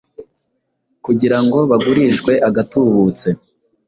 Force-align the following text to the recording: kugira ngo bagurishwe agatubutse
kugira 1.05 1.37
ngo 1.43 1.57
bagurishwe 1.69 2.31
agatubutse 2.47 3.27